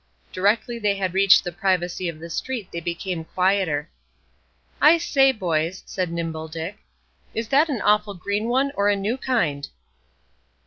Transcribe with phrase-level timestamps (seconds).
[0.33, 3.91] Directly they had reached the privacy of the street they became quieter.
[4.81, 6.79] "I say, boys," said Nimble Dick,
[7.35, 9.69] "is that an awful green one, or a new kind?"